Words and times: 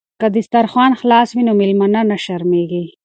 که 0.21 0.27
دسترخوان 0.35 0.91
خلاص 1.01 1.29
وي 1.35 1.43
نو 1.47 1.53
میلمه 1.59 1.87
نه 2.09 2.17
شرمیږي. 2.25 2.83